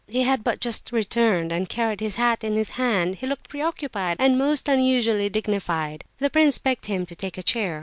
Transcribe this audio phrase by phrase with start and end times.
[0.07, 3.17] He had but just returned, and carried his hat in his hand.
[3.17, 6.05] He looked preoccupied and most unusually dignified.
[6.17, 7.79] The prince begged him to take a chair.